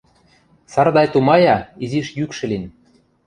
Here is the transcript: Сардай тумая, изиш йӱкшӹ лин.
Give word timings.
Сардай 0.73 1.07
тумая, 1.13 1.57
изиш 1.83 2.07
йӱкшӹ 2.17 2.45
лин. 2.49 2.63